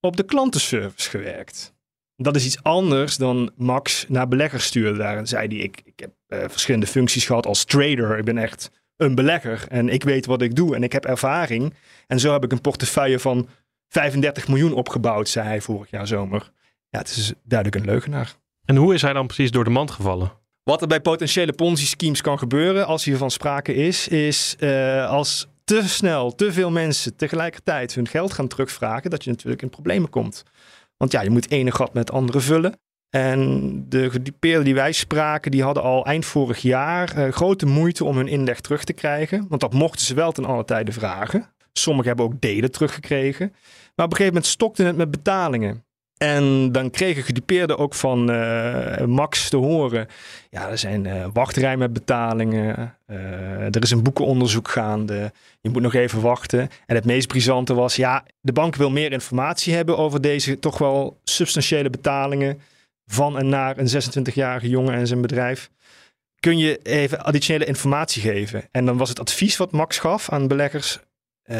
op 0.00 0.16
de 0.16 0.24
klantenservice 0.24 1.10
gewerkt. 1.10 1.75
Dat 2.16 2.36
is 2.36 2.44
iets 2.44 2.62
anders 2.62 3.16
dan 3.16 3.50
Max 3.56 4.04
naar 4.08 4.28
beleggers 4.28 4.64
stuurde. 4.64 4.98
Daar 4.98 5.26
zei 5.26 5.48
hij, 5.48 5.56
ik, 5.56 5.82
ik 5.84 6.00
heb 6.00 6.10
uh, 6.28 6.38
verschillende 6.48 6.86
functies 6.86 7.26
gehad 7.26 7.46
als 7.46 7.64
trader. 7.64 8.18
Ik 8.18 8.24
ben 8.24 8.38
echt 8.38 8.70
een 8.96 9.14
belegger 9.14 9.64
en 9.68 9.88
ik 9.88 10.04
weet 10.04 10.26
wat 10.26 10.42
ik 10.42 10.54
doe 10.54 10.74
en 10.74 10.82
ik 10.82 10.92
heb 10.92 11.04
ervaring. 11.04 11.74
En 12.06 12.20
zo 12.20 12.32
heb 12.32 12.44
ik 12.44 12.52
een 12.52 12.60
portefeuille 12.60 13.18
van 13.18 13.48
35 13.88 14.48
miljoen 14.48 14.72
opgebouwd, 14.72 15.28
zei 15.28 15.46
hij 15.46 15.60
vorig 15.60 15.90
jaar 15.90 16.06
zomer. 16.06 16.50
Ja, 16.88 16.98
het 16.98 17.08
is 17.08 17.32
duidelijk 17.42 17.80
een 17.80 17.90
leugenaar. 17.90 18.34
En 18.64 18.76
hoe 18.76 18.94
is 18.94 19.02
hij 19.02 19.12
dan 19.12 19.26
precies 19.26 19.50
door 19.50 19.64
de 19.64 19.70
mand 19.70 19.90
gevallen? 19.90 20.32
Wat 20.62 20.80
er 20.80 20.88
bij 20.88 21.00
potentiële 21.00 21.52
Ponzi-schemes 21.52 22.20
kan 22.20 22.38
gebeuren, 22.38 22.86
als 22.86 23.04
hiervan 23.04 23.30
sprake 23.30 23.74
is, 23.74 24.08
is 24.08 24.56
uh, 24.58 25.08
als 25.08 25.48
te 25.64 25.88
snel, 25.88 26.34
te 26.34 26.52
veel 26.52 26.70
mensen 26.70 27.16
tegelijkertijd 27.16 27.94
hun 27.94 28.08
geld 28.08 28.32
gaan 28.32 28.48
terugvragen, 28.48 29.10
dat 29.10 29.24
je 29.24 29.30
natuurlijk 29.30 29.62
in 29.62 29.70
problemen 29.70 30.10
komt. 30.10 30.44
Want 30.96 31.12
ja, 31.12 31.20
je 31.20 31.30
moet 31.30 31.50
ene 31.50 31.72
gat 31.72 31.94
met 31.94 32.10
andere 32.10 32.40
vullen. 32.40 32.78
En 33.10 33.84
de 33.88 34.10
gedupeerden 34.10 34.64
die 34.64 34.74
wij 34.74 34.92
spraken, 34.92 35.50
die 35.50 35.62
hadden 35.62 35.82
al 35.82 36.04
eind 36.04 36.24
vorig 36.24 36.58
jaar 36.58 37.18
uh, 37.18 37.32
grote 37.32 37.66
moeite 37.66 38.04
om 38.04 38.16
hun 38.16 38.28
inleg 38.28 38.60
terug 38.60 38.84
te 38.84 38.92
krijgen. 38.92 39.46
Want 39.48 39.60
dat 39.60 39.72
mochten 39.72 40.06
ze 40.06 40.14
wel 40.14 40.32
ten 40.32 40.44
alle 40.44 40.64
tijde 40.64 40.92
vragen. 40.92 41.54
Sommigen 41.72 42.08
hebben 42.08 42.26
ook 42.26 42.40
delen 42.40 42.70
teruggekregen. 42.70 43.48
Maar 43.94 44.06
op 44.06 44.12
een 44.12 44.16
gegeven 44.16 44.34
moment 44.34 44.46
stokte 44.46 44.82
het 44.82 44.96
met 44.96 45.10
betalingen. 45.10 45.85
En 46.16 46.72
dan 46.72 46.90
kregen 46.90 47.22
gedupeerden 47.22 47.78
ook 47.78 47.94
van 47.94 48.30
uh, 48.30 49.04
Max 49.04 49.48
te 49.48 49.56
horen. 49.56 50.06
Ja, 50.50 50.68
er 50.68 50.78
zijn 50.78 51.04
uh, 51.04 51.26
wachtrijen 51.32 51.78
met 51.78 51.92
betalingen. 51.92 52.96
Uh, 53.06 53.16
er 53.74 53.82
is 53.82 53.90
een 53.90 54.02
boekenonderzoek 54.02 54.68
gaande. 54.68 55.32
Je 55.60 55.70
moet 55.70 55.82
nog 55.82 55.94
even 55.94 56.20
wachten. 56.20 56.68
En 56.86 56.94
het 56.94 57.04
meest 57.04 57.28
brisante 57.28 57.74
was, 57.74 57.96
ja, 57.96 58.24
de 58.40 58.52
bank 58.52 58.76
wil 58.76 58.90
meer 58.90 59.12
informatie 59.12 59.74
hebben 59.74 59.96
over 59.98 60.20
deze 60.20 60.58
toch 60.58 60.78
wel 60.78 61.20
substantiële 61.24 61.90
betalingen 61.90 62.60
van 63.06 63.38
en 63.38 63.48
naar 63.48 63.78
een 63.78 63.88
26-jarige 63.88 64.68
jongen 64.68 64.94
en 64.94 65.06
zijn 65.06 65.20
bedrijf. 65.20 65.70
Kun 66.40 66.58
je 66.58 66.80
even 66.82 67.24
additionele 67.24 67.64
informatie 67.64 68.22
geven? 68.22 68.68
En 68.70 68.86
dan 68.86 68.96
was 68.96 69.08
het 69.08 69.20
advies 69.20 69.56
wat 69.56 69.72
Max 69.72 69.98
gaf 69.98 70.30
aan 70.30 70.48
beleggers. 70.48 70.98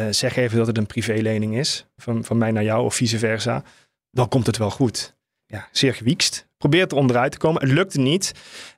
zeg 0.09 0.35
even 0.35 0.57
dat 0.57 0.67
het 0.67 0.77
een 0.77 0.85
privélening 0.85 1.57
is, 1.57 1.85
van, 1.97 2.23
van 2.23 2.37
mij 2.37 2.51
naar 2.51 2.63
jou 2.63 2.85
of 2.85 2.95
vice 2.95 3.17
versa 3.17 3.63
dan 4.11 4.27
komt 4.27 4.45
het 4.45 4.57
wel 4.57 4.71
goed. 4.71 5.15
Ja, 5.45 5.67
zeer 5.71 5.93
gewiekst. 5.93 6.47
Probeert 6.57 6.91
er 6.91 6.97
onderuit 6.97 7.31
te 7.31 7.37
komen. 7.37 7.61
Het 7.61 7.71
lukte 7.71 7.99
niet. 7.99 8.31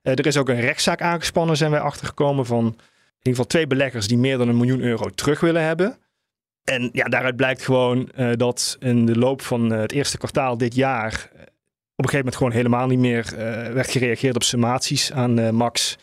Uh, 0.03 0.13
er 0.13 0.25
is 0.25 0.38
ook 0.38 0.50
een 0.50 0.59
rechtszaak 0.59 1.01
aangespannen, 1.01 1.57
zijn 1.57 1.71
wij 1.71 1.79
achtergekomen 1.79 2.45
van 2.45 2.65
in 2.65 2.74
ieder 3.17 3.43
geval 3.43 3.45
twee 3.45 3.67
beleggers 3.67 4.07
die 4.07 4.17
meer 4.17 4.38
dan 4.38 4.48
een 4.48 4.57
miljoen 4.57 4.81
euro 4.81 5.09
terug 5.09 5.39
willen 5.39 5.63
hebben. 5.63 5.98
En 6.63 6.89
ja, 6.93 7.05
daaruit 7.05 7.36
blijkt 7.36 7.63
gewoon 7.63 8.09
uh, 8.15 8.31
dat 8.36 8.77
in 8.79 9.05
de 9.05 9.17
loop 9.17 9.41
van 9.41 9.74
uh, 9.74 9.79
het 9.79 9.91
eerste 9.91 10.17
kwartaal 10.17 10.57
dit 10.57 10.75
jaar 10.75 11.29
op 11.95 12.05
een 12.05 12.12
gegeven 12.12 12.17
moment 12.17 12.36
gewoon 12.36 12.51
helemaal 12.51 12.88
niet 12.88 13.00
meer 13.00 13.33
werd 13.74 13.91
gereageerd 13.91 14.36
op 14.36 14.43
summaties 14.43 15.12
aan 15.12 15.55
Max. 15.55 15.98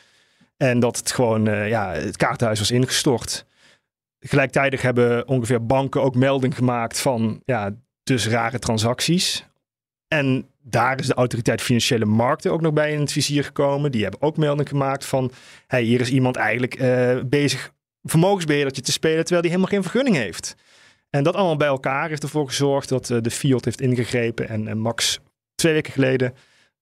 En 0.57 0.81
dat 0.81 0.97
het 0.97 1.13
gewoon, 1.13 1.45
ja, 1.69 1.93
het 1.93 2.17
kaartenhuis 2.17 2.59
was 2.59 2.71
ingestort. 2.71 3.47
Gelijktijdig 4.21 4.83
hebben 4.83 5.29
ongeveer 5.29 5.67
banken 5.67 6.03
ook 6.03 6.15
melding 6.15 6.55
gemaakt 6.55 7.01
van, 7.01 7.43
ja, 7.45 7.71
dus 8.07 8.29
rare 8.29 8.59
transacties. 8.59 9.45
En 10.09 10.49
daar 10.63 10.99
is 10.99 11.07
de 11.07 11.15
autoriteit 11.15 11.63
financiële 11.63 12.05
markten 12.05 12.53
ook 12.53 12.61
nog 12.61 12.73
bij 12.73 12.93
in 12.93 13.01
het 13.01 13.13
vizier 13.13 13.45
gekomen. 13.45 13.93
Die 13.93 14.03
hebben 14.03 14.23
ook 14.23 14.37
melding 14.37 14.69
gemaakt 14.69 15.05
van, 15.05 15.33
hey, 15.67 15.83
hier 15.83 16.01
is 16.01 16.11
iemand 16.11 16.37
eigenlijk 16.37 16.81
uh, 16.81 17.21
bezig 17.25 17.73
vermogensbeheerdertje 18.03 18.83
te 18.83 18.93
spelen 18.93 19.25
terwijl 19.25 19.41
hij 19.41 19.51
helemaal 19.51 19.71
geen 19.71 19.83
vergunning 19.83 20.17
heeft. 20.17 20.55
En 21.11 21.23
dat 21.23 21.35
allemaal 21.35 21.57
bij 21.57 21.67
elkaar 21.67 22.09
heeft 22.09 22.23
ervoor 22.23 22.47
gezorgd 22.47 22.89
dat 22.89 23.11
uh, 23.11 23.19
de 23.21 23.31
Fiat 23.31 23.65
heeft 23.65 23.81
ingegrepen 23.81 24.49
en, 24.49 24.69
en, 24.69 24.79
Max 24.79 25.19
twee 25.55 25.73
weken 25.73 25.93
geleden 25.93 26.35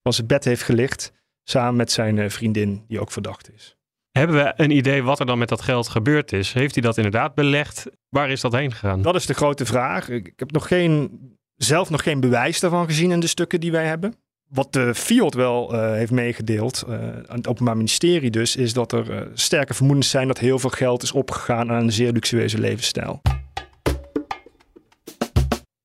van 0.03 0.13
zijn 0.13 0.27
bed 0.27 0.45
heeft 0.45 0.63
gelicht 0.63 1.13
samen 1.45 1.77
met 1.77 1.93
zijn 1.93 2.31
vriendin 2.31 2.85
die 2.89 3.01
ook 3.01 3.13
verdacht 3.13 3.53
is. 3.55 3.77
Hebben 4.19 4.37
we 4.37 4.53
een 4.57 4.71
idee 4.71 5.03
wat 5.03 5.21
er 5.21 5.27
dan 5.27 5.39
met 5.39 5.49
dat 5.49 5.63
geld 5.63 5.89
gebeurd 5.89 6.33
is? 6.33 6.53
Heeft 6.53 6.75
hij 6.75 6.83
dat 6.83 6.97
inderdaad 6.97 7.35
belegd? 7.35 7.87
Waar 8.09 8.31
is 8.31 8.41
dat 8.41 8.53
heen 8.53 8.73
gegaan? 8.73 9.03
Dat 9.03 9.15
is 9.15 9.27
de 9.27 9.35
grote 9.35 9.65
vraag. 9.65 10.09
Ik, 10.09 10.33
heb 10.37 10.51
nog 10.53 10.69
geen 10.69 11.11
zelf 11.57 11.91
nog 11.91 12.03
geen 12.03 12.21
bewijs 12.21 12.61
daarvan 12.61 12.87
gezien 12.87 13.11
in 13.11 13.21
de 13.21 13.27
stukken 13.27 13.61
die 13.61 13.73
wij 13.73 13.87
hebben. 13.87 14.15
Wat 14.49 14.73
de 14.73 14.95
FIOD 14.95 15.35
wel 15.35 15.75
uh, 15.75 15.93
heeft 15.93 16.11
meegedeeld, 16.11 16.85
uh, 16.89 16.95
aan 17.27 17.37
het 17.37 17.47
Openbaar 17.47 17.77
Ministerie 17.77 18.31
dus, 18.31 18.57
is 18.57 18.73
dat 18.73 18.93
er 18.93 19.11
uh, 19.11 19.21
sterke 19.33 19.75
vermoedens 19.75 20.11
zijn 20.11 20.27
dat 20.27 20.39
heel 20.39 20.59
veel 20.59 20.71
geld 20.71 21.03
is 21.03 21.13
opgegaan 21.13 21.71
aan 21.71 21.83
een 21.83 21.93
zeer 21.93 22.13
luxueuze 22.13 22.59
levensstijl. 22.59 23.21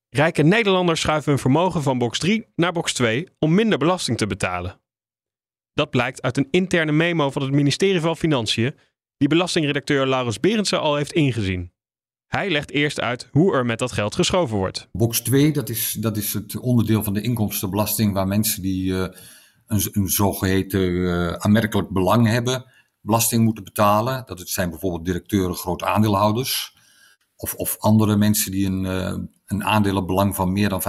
Rijke 0.10 0.42
Nederlanders 0.42 1.02
schuiven 1.02 1.32
hun 1.32 1.40
vermogen 1.40 1.84
van 1.84 1.98
box 1.98 2.20
3 2.20 2.48
naar 2.56 2.72
box 2.72 2.94
2 2.94 3.28
om 3.40 3.54
minder 3.54 3.78
belasting 3.78 4.18
te 4.18 4.28
betalen. 4.28 4.80
Dat 5.80 5.90
blijkt 5.90 6.22
uit 6.22 6.38
een 6.38 6.48
interne 6.52 6.92
memo 6.92 7.32
van 7.32 7.42
het 7.42 7.52
ministerie 7.52 8.02
van 8.02 8.18
Financiën, 8.18 8.76
die 9.18 9.28
belastingredacteur 9.28 10.08
Laurens 10.08 10.40
Berendsen 10.40 10.80
al 10.80 10.96
heeft 10.96 11.12
ingezien. 11.12 11.72
Hij 12.28 12.50
legt 12.50 12.72
eerst 12.72 13.00
uit 13.00 13.28
hoe 13.32 13.54
er 13.54 13.66
met 13.66 13.80
dat 13.80 13.92
geld 13.92 14.16
geschoven 14.16 14.58
wordt. 14.58 14.88
Box 14.92 15.22
2, 15.22 15.52
dat 15.52 15.70
is, 15.70 15.98
dat 16.00 16.18
is 16.18 16.34
het 16.34 16.58
onderdeel 16.58 17.04
van 17.04 17.14
de 17.14 17.22
inkomstenbelasting 17.22 18.14
waar 18.14 18.28
mensen 18.28 18.62
die 18.62 18.92
uh, 18.92 19.08
een, 19.68 19.88
een 19.92 20.08
zogeheten 20.08 20.82
uh, 20.82 21.32
aanmerkelijk 21.32 21.90
belang 21.90 22.28
hebben, 22.28 22.66
belasting 23.02 23.44
moeten 23.44 23.64
betalen. 23.64 24.24
Dat 24.26 24.50
zijn 24.50 24.70
bijvoorbeeld 24.70 25.06
directeuren, 25.06 25.56
groot 25.56 25.84
aandeelhouders. 25.84 26.76
Of, 27.36 27.54
of 27.54 27.78
andere 27.78 28.18
mensen 28.18 28.52
die 28.52 28.66
een, 28.66 28.84
uh, 28.84 29.18
een 29.46 29.64
aandelenbelang 29.64 30.36
van 30.36 30.52
meer 30.52 30.70
dan 30.70 30.82
5% 30.82 30.86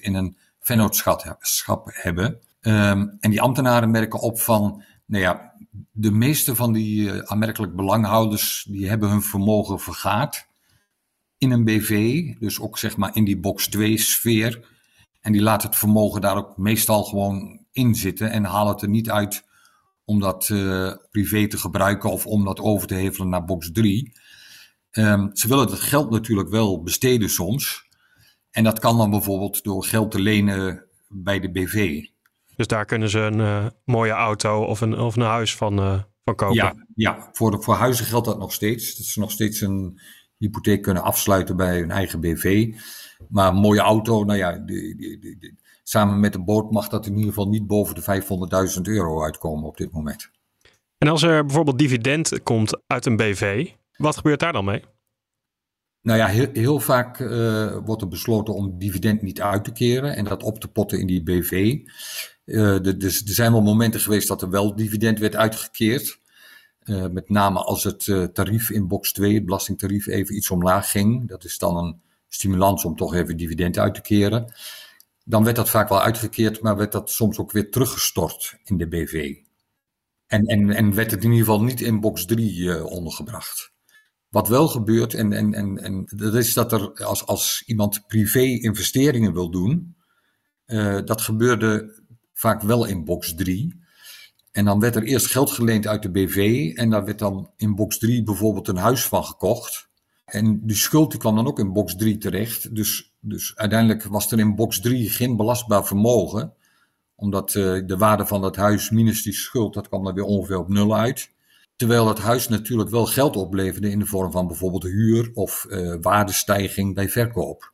in 0.00 0.14
een 0.14 0.36
vennootschap 0.60 1.82
hebben. 1.84 2.46
Um, 2.60 3.16
en 3.20 3.30
die 3.30 3.40
ambtenaren 3.40 3.90
merken 3.90 4.20
op 4.20 4.40
van, 4.40 4.82
nou 5.06 5.22
ja, 5.22 5.54
de 5.92 6.10
meeste 6.10 6.54
van 6.54 6.72
die 6.72 7.22
aanmerkelijk 7.22 7.76
belanghouders, 7.76 8.66
die 8.68 8.88
hebben 8.88 9.08
hun 9.08 9.22
vermogen 9.22 9.80
vergaard 9.80 10.46
in 11.38 11.50
een 11.50 11.64
BV, 11.64 12.22
dus 12.38 12.60
ook 12.60 12.78
zeg 12.78 12.96
maar 12.96 13.16
in 13.16 13.24
die 13.24 13.40
box 13.40 13.68
2 13.68 13.98
sfeer. 13.98 14.68
En 15.20 15.32
die 15.32 15.42
laat 15.42 15.62
het 15.62 15.76
vermogen 15.76 16.20
daar 16.20 16.36
ook 16.36 16.56
meestal 16.56 17.04
gewoon 17.04 17.64
in 17.72 17.94
zitten 17.94 18.30
en 18.30 18.44
halen 18.44 18.72
het 18.72 18.82
er 18.82 18.88
niet 18.88 19.10
uit 19.10 19.44
om 20.04 20.20
dat 20.20 20.48
uh, 20.48 20.92
privé 21.10 21.48
te 21.48 21.58
gebruiken 21.58 22.10
of 22.10 22.26
om 22.26 22.44
dat 22.44 22.60
over 22.60 22.88
te 22.88 22.94
hevelen 22.94 23.28
naar 23.28 23.44
box 23.44 23.72
3. 23.72 24.12
Um, 24.92 25.04
ehm, 25.04 25.28
ze 25.32 25.48
willen 25.48 25.70
het 25.70 25.80
geld 25.80 26.10
natuurlijk 26.10 26.48
wel 26.48 26.82
besteden 26.82 27.30
soms. 27.30 27.86
En 28.50 28.64
dat 28.64 28.78
kan 28.78 28.96
dan 28.96 29.10
bijvoorbeeld 29.10 29.64
door 29.64 29.84
geld 29.84 30.10
te 30.10 30.20
lenen 30.20 30.84
bij 31.08 31.40
de 31.40 31.50
BV. 31.50 32.04
Dus 32.58 32.66
daar 32.66 32.84
kunnen 32.84 33.10
ze 33.10 33.18
een 33.18 33.38
uh, 33.38 33.66
mooie 33.84 34.12
auto 34.12 34.64
of 34.64 34.80
een, 34.80 34.98
of 34.98 35.16
een 35.16 35.22
huis 35.22 35.56
van, 35.56 35.78
uh, 35.80 36.02
van 36.24 36.34
kopen? 36.34 36.54
Ja, 36.54 36.74
ja 36.94 37.28
voor, 37.32 37.50
de, 37.50 37.62
voor 37.62 37.74
huizen 37.74 38.04
geldt 38.04 38.26
dat 38.26 38.38
nog 38.38 38.52
steeds. 38.52 38.96
Dat 38.96 39.06
is 39.06 39.16
nog 39.16 39.30
steeds 39.30 39.60
een, 39.60 40.00
hypotheek 40.38 40.82
kunnen 40.82 41.02
afsluiten 41.02 41.56
bij 41.56 41.78
hun 41.78 41.90
eigen 41.90 42.20
BV. 42.20 42.74
Maar 43.28 43.48
een 43.48 43.60
mooie 43.60 43.80
auto, 43.80 44.24
nou 44.24 44.38
ja, 44.38 44.58
die, 44.58 44.96
die, 44.96 45.18
die, 45.18 45.58
samen 45.82 46.20
met 46.20 46.32
de 46.32 46.44
boot 46.44 46.70
mag 46.70 46.88
dat 46.88 47.06
in 47.06 47.12
ieder 47.12 47.28
geval 47.28 47.48
niet 47.48 47.66
boven 47.66 47.94
de 47.94 48.22
500.000 48.76 48.80
euro 48.82 49.22
uitkomen 49.22 49.68
op 49.68 49.76
dit 49.76 49.92
moment. 49.92 50.30
En 50.98 51.08
als 51.08 51.22
er 51.22 51.44
bijvoorbeeld 51.44 51.78
dividend 51.78 52.42
komt 52.42 52.80
uit 52.86 53.06
een 53.06 53.16
BV, 53.16 53.70
wat 53.96 54.16
gebeurt 54.16 54.40
daar 54.40 54.52
dan 54.52 54.64
mee? 54.64 54.82
Nou 56.02 56.18
ja, 56.18 56.26
heel, 56.26 56.48
heel 56.52 56.80
vaak 56.80 57.18
uh, 57.18 57.76
wordt 57.84 58.02
er 58.02 58.08
besloten 58.08 58.54
om 58.54 58.78
dividend 58.78 59.22
niet 59.22 59.40
uit 59.40 59.64
te 59.64 59.72
keren 59.72 60.16
en 60.16 60.24
dat 60.24 60.42
op 60.42 60.60
te 60.60 60.68
potten 60.68 61.00
in 61.00 61.06
die 61.06 61.22
BV. 61.22 61.78
Eh, 62.44 62.80
dus 62.80 63.22
er 63.22 63.34
zijn 63.34 63.52
wel 63.52 63.62
momenten 63.62 64.00
geweest 64.00 64.28
dat 64.28 64.42
er 64.42 64.50
wel 64.50 64.76
dividend 64.76 65.18
werd 65.18 65.36
uitgekeerd. 65.36 66.20
Uh, 66.84 67.06
met 67.06 67.28
name 67.28 67.58
als 67.58 67.84
het 67.84 68.34
tarief 68.34 68.70
in 68.70 68.88
box 68.88 69.12
2, 69.12 69.34
het 69.34 69.44
belastingtarief, 69.44 70.06
even 70.06 70.36
iets 70.36 70.50
omlaag 70.50 70.90
ging. 70.90 71.28
Dat 71.28 71.44
is 71.44 71.58
dan 71.58 71.76
een 71.76 72.00
stimulans 72.28 72.84
om 72.84 72.96
toch 72.96 73.14
even 73.14 73.36
dividend 73.36 73.78
uit 73.78 73.94
te 73.94 74.00
keren. 74.00 74.52
Dan 75.24 75.44
werd 75.44 75.56
dat 75.56 75.70
vaak 75.70 75.88
wel 75.88 76.02
uitgekeerd, 76.02 76.60
maar 76.60 76.76
werd 76.76 76.92
dat 76.92 77.10
soms 77.10 77.38
ook 77.38 77.52
weer 77.52 77.70
teruggestort 77.70 78.58
in 78.64 78.76
de 78.76 78.88
BV. 78.88 79.36
En, 80.26 80.46
en, 80.46 80.70
en 80.70 80.94
werd 80.94 81.10
het 81.10 81.24
in 81.24 81.30
ieder 81.30 81.46
geval 81.46 81.62
niet 81.62 81.80
in 81.80 82.00
box 82.00 82.24
3 82.24 82.56
uh, 82.56 82.74
eh, 82.74 82.84
ondergebracht. 82.84 83.72
Wat 84.28 84.48
wel 84.48 84.68
gebeurt, 84.68 85.14
en, 85.14 85.32
en, 85.32 85.54
en, 85.54 85.78
en 85.78 86.04
dat 86.16 86.34
is 86.34 86.54
dat 86.54 86.72
er 86.72 87.04
als, 87.04 87.26
als 87.26 87.62
iemand 87.66 88.06
privé 88.06 88.42
investeringen 88.42 89.32
wil 89.32 89.50
doen, 89.50 89.96
dat 91.04 91.20
gebeurde 91.20 92.02
vaak 92.32 92.62
wel 92.62 92.84
in 92.84 93.04
box 93.04 93.34
3. 93.34 93.86
En 94.52 94.64
dan 94.64 94.80
werd 94.80 94.96
er 94.96 95.02
eerst 95.02 95.26
geld 95.26 95.50
geleend 95.50 95.86
uit 95.86 96.02
de 96.02 96.10
BV 96.10 96.70
en 96.74 96.90
daar 96.90 97.04
werd 97.04 97.18
dan 97.18 97.50
in 97.56 97.74
box 97.74 97.98
3 97.98 98.22
bijvoorbeeld 98.22 98.68
een 98.68 98.76
huis 98.76 99.04
van 99.04 99.24
gekocht. 99.24 99.88
En 100.24 100.66
die 100.66 100.76
schuld 100.76 101.10
die 101.10 101.20
kwam 101.20 101.36
dan 101.36 101.46
ook 101.46 101.58
in 101.58 101.72
box 101.72 101.96
3 101.96 102.18
terecht. 102.18 102.74
Dus, 102.74 103.14
dus 103.20 103.56
uiteindelijk 103.56 104.04
was 104.04 104.32
er 104.32 104.38
in 104.38 104.54
box 104.54 104.80
3 104.80 105.10
geen 105.10 105.36
belastbaar 105.36 105.86
vermogen. 105.86 106.52
Omdat 107.14 107.54
uh, 107.54 107.86
de 107.86 107.96
waarde 107.96 108.26
van 108.26 108.40
dat 108.40 108.56
huis 108.56 108.90
minus 108.90 109.22
die 109.22 109.32
schuld, 109.32 109.74
dat 109.74 109.88
kwam 109.88 110.04
dan 110.04 110.14
weer 110.14 110.24
ongeveer 110.24 110.58
op 110.58 110.68
nul 110.68 110.96
uit. 110.96 111.30
Terwijl 111.78 112.04
dat 112.04 112.18
huis 112.18 112.48
natuurlijk 112.48 112.90
wel 112.90 113.06
geld 113.06 113.36
opleverde 113.36 113.90
in 113.90 113.98
de 113.98 114.06
vorm 114.06 114.30
van 114.30 114.46
bijvoorbeeld 114.46 114.82
huur 114.82 115.30
of 115.34 115.66
uh, 115.68 115.94
waardestijging 116.00 116.94
bij 116.94 117.08
verkoop. 117.08 117.72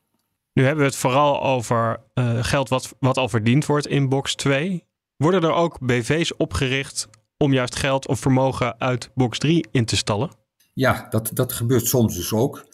Nu 0.52 0.62
hebben 0.62 0.84
we 0.84 0.90
het 0.90 0.98
vooral 0.98 1.42
over 1.42 2.00
uh, 2.14 2.44
geld 2.44 2.68
wat, 2.68 2.94
wat 2.98 3.16
al 3.16 3.28
verdiend 3.28 3.66
wordt 3.66 3.86
in 3.86 4.08
box 4.08 4.34
2. 4.34 4.84
Worden 5.16 5.42
er 5.42 5.52
ook 5.52 5.78
BV's 5.80 6.36
opgericht 6.36 7.08
om 7.36 7.52
juist 7.52 7.76
geld 7.76 8.08
of 8.08 8.20
vermogen 8.20 8.80
uit 8.80 9.10
box 9.14 9.38
3 9.38 9.66
in 9.70 9.84
te 9.84 9.96
stallen? 9.96 10.30
Ja, 10.74 11.06
dat, 11.10 11.30
dat 11.32 11.52
gebeurt 11.52 11.86
soms 11.86 12.16
dus 12.16 12.32
ook. 12.32 12.66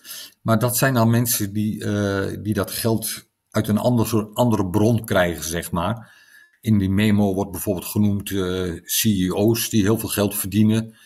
Maar 0.42 0.58
dat 0.58 0.76
zijn 0.76 0.94
dan 0.94 1.10
mensen 1.10 1.52
die, 1.52 1.84
uh, 1.84 2.42
die 2.42 2.54
dat 2.54 2.70
geld 2.70 3.28
uit 3.50 3.68
een 3.68 3.78
andere, 3.78 4.30
andere 4.34 4.70
bron 4.70 5.04
krijgen, 5.04 5.44
zeg 5.44 5.70
maar. 5.70 6.18
In 6.60 6.78
die 6.78 6.90
memo 6.90 7.34
wordt 7.34 7.50
bijvoorbeeld 7.50 7.86
genoemd 7.86 8.30
uh, 8.30 8.80
CEO's 8.84 9.68
die 9.68 9.82
heel 9.82 9.98
veel 9.98 10.08
geld 10.08 10.36
verdienen, 10.36 10.96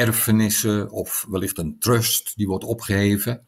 erfenissen 0.00 0.90
of 0.90 1.26
wellicht 1.28 1.58
een 1.58 1.78
trust 1.78 2.36
die 2.36 2.46
wordt 2.46 2.64
opgeheven. 2.64 3.46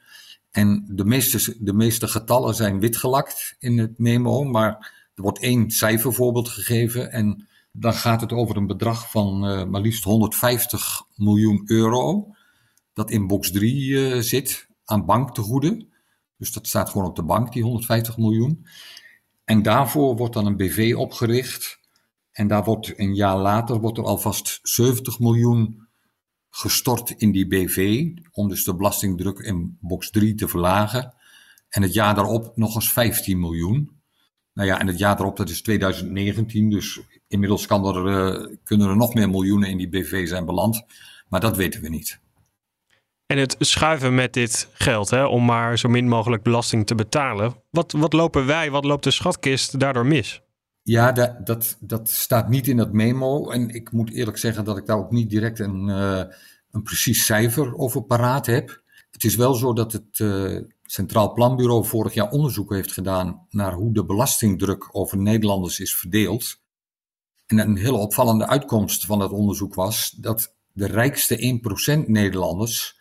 En 0.51 0.85
de 0.89 1.05
meeste, 1.05 1.57
de 1.61 1.73
meeste 1.73 2.09
getallen 2.09 2.55
zijn 2.55 2.81
witgelakt 2.81 3.57
in 3.59 3.79
het 3.79 3.99
memo, 3.99 4.45
maar 4.45 4.93
er 5.15 5.23
wordt 5.23 5.39
één 5.39 5.71
cijfervoorbeeld 5.71 6.49
gegeven 6.49 7.13
en 7.13 7.49
dan 7.73 7.95
gaat 7.95 8.21
het 8.21 8.33
over 8.33 8.57
een 8.57 8.67
bedrag 8.67 9.11
van 9.11 9.51
uh, 9.51 9.65
maar 9.65 9.81
liefst 9.81 10.05
150 10.05 11.03
miljoen 11.17 11.63
euro. 11.65 12.35
Dat 12.93 13.11
in 13.11 13.27
box 13.27 13.51
3 13.51 13.89
uh, 13.89 14.17
eh, 14.17 14.23
zit 14.23 14.69
aan 14.85 15.07
banktegoeden. 15.07 15.93
Dus 16.37 16.53
dat 16.53 16.67
staat 16.67 16.91
gewoon 16.91 17.07
op 17.07 17.17
de 17.17 17.23
bank, 17.23 17.53
die 17.53 17.63
150 17.63 18.17
miljoen. 18.17 18.67
En 19.45 19.63
daarvoor 19.63 20.17
wordt 20.17 20.35
dan 20.35 20.47
een 20.47 20.57
BV 20.57 20.95
opgericht. 20.97 21.81
En 22.33 22.47
daar 22.47 22.65
wordt 22.65 22.99
een 22.99 23.15
jaar 23.15 23.37
later 23.37 23.81
wordt 23.81 23.99
er 23.99 24.05
alvast 24.05 24.59
70 24.63 25.19
miljoen 25.19 25.89
gestort 26.55 27.11
in 27.11 27.33
die 27.33 27.47
BV. 27.47 28.07
Om 28.31 28.49
dus 28.49 28.65
de 28.65 28.77
belastingdruk 28.77 29.39
in 29.39 29.79
box 29.81 30.11
3 30.11 30.35
te 30.35 30.49
verlagen. 30.49 31.15
En 31.69 31.83
het 31.83 31.95
jaar 31.95 32.15
daarop 32.15 32.57
nog 32.57 32.75
eens 32.75 32.93
15 32.93 33.41
miljoen. 33.41 34.01
Nou 34.53 34.69
ja, 34.69 34.81
en 34.81 34.87
het 34.87 34.99
jaar 34.99 35.19
erop, 35.21 35.37
dat 35.37 35.49
is 35.49 35.63
2019. 35.63 36.71
Dus 36.71 37.01
inmiddels 37.29 37.67
kan 37.67 37.87
er, 37.87 38.07
uh, 38.07 38.57
kunnen 38.65 38.89
er 38.89 38.97
nog 38.97 39.15
meer 39.15 39.31
miljoenen 39.31 39.69
in 39.69 39.77
die 39.77 39.89
BV 39.89 40.29
zijn 40.29 40.45
beland. 40.45 40.85
Maar 41.29 41.41
dat 41.41 41.57
weten 41.57 41.81
we 41.81 41.89
niet. 41.89 42.21
En 43.27 43.39
het 43.39 43.57
schuiven 43.59 44.15
met 44.15 44.33
dit 44.33 44.69
geld, 44.73 45.11
hè, 45.11 45.25
om 45.25 45.45
maar 45.45 45.79
zo 45.79 45.89
min 45.89 46.09
mogelijk 46.09 46.43
belasting 46.43 46.87
te 46.87 46.95
betalen. 46.95 47.55
Wat, 47.71 47.93
wat 47.93 48.13
lopen 48.13 48.47
wij, 48.47 48.71
wat 48.71 48.85
loopt 48.85 49.05
de 49.05 49.11
schatkist 49.11 49.81
daardoor 49.81 50.07
mis? 50.07 50.43
Ja, 50.83 51.12
dat, 51.45 51.77
dat, 51.81 52.11
staat 52.11 52.49
niet 52.49 52.69
in 52.69 52.77
dat 52.77 52.93
memo. 52.93 53.51
En 53.51 53.69
ik 53.69 53.93
moet 53.93 54.11
eerlijk 54.11 54.39
zeggen 54.39 54.65
dat 54.65 54.77
ik 54.77 54.87
daar 54.87 54.99
ook 54.99 55.11
niet 55.11 55.31
direct 55.31 55.59
een, 55.59 55.89
uh, 55.89 56.23
een 56.71 56.83
precies 56.83 57.25
cijfer 57.25 57.77
over 57.77 58.03
paraat 58.03 58.47
heb. 58.47 58.83
Het 59.11 59.25
is 59.25 59.37
wel 59.37 59.55
zo 59.55 59.73
dat 59.73 59.93
het, 59.93 60.19
uh, 60.19 60.61
Centraal 60.83 61.33
Planbureau 61.33 61.85
vorig 61.85 62.15
jaar 62.15 62.31
onderzoek 62.31 62.73
heeft 62.73 62.93
gedaan 62.93 63.47
naar 63.51 63.73
hoe 63.73 63.93
de 63.93 64.05
belastingdruk 64.05 64.89
over 64.93 65.19
Nederlanders 65.19 65.81
is 65.81 65.97
verdeeld. 65.97 66.61
En 67.47 67.59
een 67.59 67.77
hele 67.77 67.97
opvallende 67.97 68.47
uitkomst 68.47 69.07
van 69.07 69.19
dat 69.19 69.31
onderzoek 69.31 69.75
was 69.75 70.11
dat 70.11 70.55
de 70.73 70.87
rijkste 70.87 71.61
1% 72.05 72.09
Nederlanders 72.09 73.01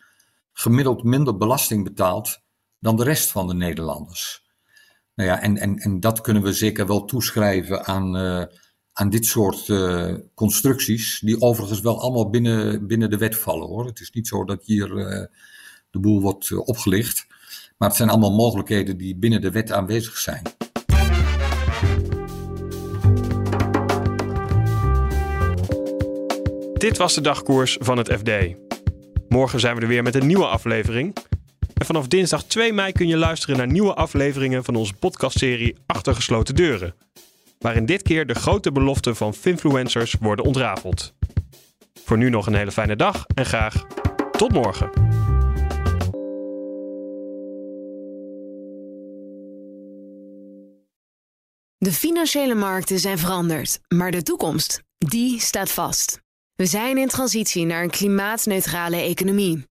gemiddeld 0.52 1.02
minder 1.04 1.36
belasting 1.36 1.84
betaalt 1.84 2.40
dan 2.78 2.96
de 2.96 3.04
rest 3.04 3.30
van 3.30 3.46
de 3.46 3.54
Nederlanders. 3.54 4.41
Nou 5.22 5.34
ja, 5.34 5.42
en, 5.42 5.58
en, 5.58 5.78
en 5.78 6.00
dat 6.00 6.20
kunnen 6.20 6.42
we 6.42 6.52
zeker 6.52 6.86
wel 6.86 7.04
toeschrijven 7.04 7.84
aan, 7.84 8.16
uh, 8.16 8.44
aan 8.92 9.10
dit 9.10 9.26
soort 9.26 9.68
uh, 9.68 10.14
constructies, 10.34 11.20
die 11.20 11.40
overigens 11.40 11.80
wel 11.80 12.00
allemaal 12.00 12.30
binnen, 12.30 12.86
binnen 12.86 13.10
de 13.10 13.16
wet 13.16 13.36
vallen 13.36 13.66
hoor. 13.68 13.86
Het 13.86 14.00
is 14.00 14.10
niet 14.10 14.28
zo 14.28 14.44
dat 14.44 14.64
hier 14.64 14.90
uh, 14.90 15.24
de 15.90 15.98
boel 16.00 16.20
wordt 16.20 16.52
opgelicht. 16.52 17.26
Maar 17.78 17.88
het 17.88 17.96
zijn 17.96 18.08
allemaal 18.08 18.34
mogelijkheden 18.34 18.96
die 18.96 19.16
binnen 19.16 19.40
de 19.40 19.50
wet 19.50 19.72
aanwezig 19.72 20.16
zijn. 20.18 20.42
Dit 26.72 26.96
was 26.96 27.14
de 27.14 27.20
dagkoers 27.20 27.76
van 27.80 27.98
het 27.98 28.12
FD. 28.12 28.30
Morgen 29.28 29.60
zijn 29.60 29.74
we 29.74 29.80
er 29.80 29.88
weer 29.88 30.02
met 30.02 30.14
een 30.14 30.26
nieuwe 30.26 30.46
aflevering. 30.46 31.14
En 31.82 31.88
vanaf 31.88 32.08
dinsdag 32.08 32.44
2 32.44 32.72
mei 32.72 32.92
kun 32.92 33.08
je 33.08 33.16
luisteren 33.16 33.56
naar 33.56 33.66
nieuwe 33.66 33.94
afleveringen 33.94 34.64
van 34.64 34.76
onze 34.76 34.94
podcastserie 34.94 35.76
Achter 35.86 36.14
gesloten 36.14 36.54
deuren. 36.54 36.94
Waarin 37.58 37.86
dit 37.86 38.02
keer 38.02 38.26
de 38.26 38.34
grote 38.34 38.72
beloften 38.72 39.16
van 39.16 39.34
finfluencers 39.34 40.16
worden 40.20 40.44
ontrafeld. 40.44 41.14
Voor 42.04 42.16
nu 42.16 42.30
nog 42.30 42.46
een 42.46 42.54
hele 42.54 42.72
fijne 42.72 42.96
dag 42.96 43.24
en 43.34 43.46
graag 43.46 43.86
tot 44.30 44.52
morgen. 44.52 44.90
De 51.78 51.92
financiële 51.92 52.54
markten 52.54 52.98
zijn 52.98 53.18
veranderd, 53.18 53.80
maar 53.88 54.10
de 54.10 54.22
toekomst, 54.22 54.82
die 54.98 55.40
staat 55.40 55.70
vast. 55.70 56.20
We 56.54 56.66
zijn 56.66 56.98
in 56.98 57.08
transitie 57.08 57.64
naar 57.64 57.82
een 57.82 57.90
klimaatneutrale 57.90 58.96
economie. 58.96 59.70